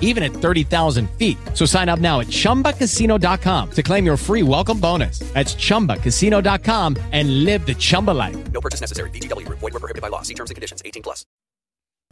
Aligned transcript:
even 0.00 0.22
at 0.22 0.32
30,000 0.32 1.08
feet. 1.18 1.38
So 1.54 1.64
sign 1.64 1.88
up 1.88 2.00
now 2.00 2.20
at 2.20 2.26
chumbacasino.com 2.26 3.70
to 3.70 3.82
claim 3.82 4.04
your 4.04 4.18
free 4.18 4.42
welcome 4.42 4.80
bonus. 4.80 5.20
That's 5.32 5.54
chumbacasino.com 5.54 6.96
and 7.12 7.44
live 7.44 7.64
the 7.64 7.74
Chumba 7.74 8.10
life. 8.10 8.36
No 8.52 8.60
purchase 8.60 8.80
necessary. 8.80 9.10
Group. 9.10 9.60
Void 9.60 9.72
were 9.72 9.80
prohibited 9.80 10.02
by 10.02 10.08
law. 10.08 10.22
See 10.22 10.34
terms 10.34 10.50
and 10.50 10.56
conditions. 10.56 10.82
18 10.84 11.02
plus. 11.02 11.24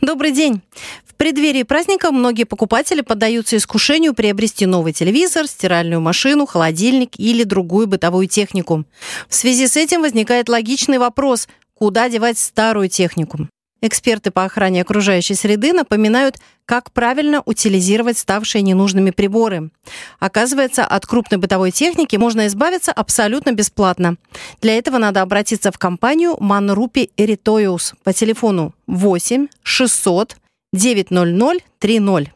Добрый 0.00 0.30
день! 0.30 0.62
В 1.04 1.16
преддверии 1.16 1.64
праздника 1.64 2.12
многие 2.12 2.44
покупатели 2.44 3.00
поддаются 3.00 3.56
искушению 3.56 4.14
приобрести 4.14 4.64
новый 4.64 4.92
телевизор, 4.92 5.48
стиральную 5.48 6.00
машину, 6.00 6.46
холодильник 6.46 7.18
или 7.18 7.42
другую 7.42 7.88
бытовую 7.88 8.28
технику. 8.28 8.84
В 9.28 9.34
связи 9.34 9.66
с 9.66 9.76
этим 9.76 10.02
возникает 10.02 10.48
логичный 10.48 10.98
вопрос, 10.98 11.48
куда 11.74 12.08
девать 12.08 12.38
старую 12.38 12.88
технику? 12.88 13.48
Эксперты 13.80 14.30
по 14.30 14.44
охране 14.44 14.82
окружающей 14.82 15.34
среды 15.34 15.72
напоминают, 15.72 16.36
как 16.66 16.92
правильно 16.92 17.42
утилизировать 17.44 18.18
ставшие 18.18 18.62
ненужными 18.62 19.10
приборы. 19.10 19.70
Оказывается, 20.18 20.84
от 20.84 21.06
крупной 21.06 21.38
бытовой 21.38 21.70
техники 21.70 22.16
можно 22.16 22.48
избавиться 22.48 22.92
абсолютно 22.92 23.52
бесплатно. 23.52 24.16
Для 24.60 24.76
этого 24.76 24.98
надо 24.98 25.22
обратиться 25.22 25.70
в 25.70 25.78
компанию 25.78 26.36
Manrupi 26.40 27.10
Eritoius 27.16 27.94
по 28.02 28.12
телефону 28.12 28.74
8 28.86 29.46
600 29.62 30.36
900 30.72 31.62
30 31.78 32.32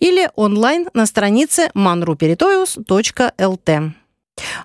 или 0.00 0.28
онлайн 0.34 0.88
на 0.94 1.06
странице 1.06 1.70
manruperitoius.lt. 1.74 3.99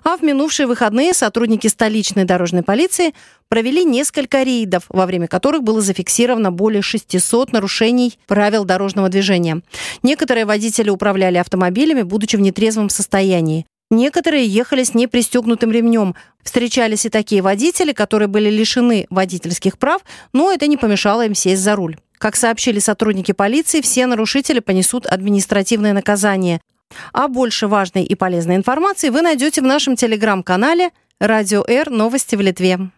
А 0.04 0.16
в 0.16 0.22
минувшие 0.22 0.66
выходные 0.66 1.14
сотрудники 1.14 1.66
столичной 1.66 2.24
дорожной 2.24 2.62
полиции 2.62 3.14
провели 3.48 3.84
несколько 3.84 4.42
рейдов, 4.42 4.84
во 4.88 5.06
время 5.06 5.28
которых 5.28 5.62
было 5.62 5.80
зафиксировано 5.80 6.52
более 6.52 6.82
600 6.82 7.52
нарушений 7.52 8.18
правил 8.26 8.64
дорожного 8.64 9.08
движения. 9.08 9.62
Некоторые 10.02 10.44
водители 10.46 10.90
управляли 10.90 11.38
автомобилями, 11.38 12.02
будучи 12.02 12.36
в 12.36 12.40
нетрезвом 12.40 12.88
состоянии. 12.90 13.66
Некоторые 13.90 14.46
ехали 14.46 14.82
с 14.82 14.94
непристегнутым 14.94 15.70
ремнем. 15.70 16.16
Встречались 16.42 17.06
и 17.06 17.08
такие 17.08 17.40
водители, 17.40 17.92
которые 17.92 18.26
были 18.26 18.50
лишены 18.50 19.06
водительских 19.10 19.78
прав, 19.78 20.02
но 20.32 20.52
это 20.52 20.66
не 20.66 20.76
помешало 20.76 21.24
им 21.24 21.34
сесть 21.34 21.62
за 21.62 21.76
руль. 21.76 21.96
Как 22.18 22.34
сообщили 22.34 22.78
сотрудники 22.80 23.32
полиции, 23.32 23.80
все 23.80 24.06
нарушители 24.06 24.60
понесут 24.60 25.06
административное 25.06 25.92
наказание. 25.92 26.60
А 27.12 27.28
больше 27.28 27.66
важной 27.66 28.04
и 28.04 28.14
полезной 28.14 28.56
информации 28.56 29.10
вы 29.10 29.22
найдете 29.22 29.60
в 29.60 29.64
нашем 29.64 29.96
телеграм-канале 29.96 30.90
«Радио 31.20 31.64
Р. 31.66 31.90
Новости 31.90 32.36
в 32.36 32.40
Литве». 32.40 32.90